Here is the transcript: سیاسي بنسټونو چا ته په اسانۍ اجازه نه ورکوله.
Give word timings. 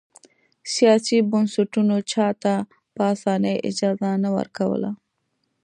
سیاسي 0.75 1.17
بنسټونو 1.29 1.97
چا 2.11 2.27
ته 2.43 2.53
په 2.95 3.01
اسانۍ 3.13 3.55
اجازه 3.69 4.09
نه 4.23 4.29
ورکوله. 4.37 4.89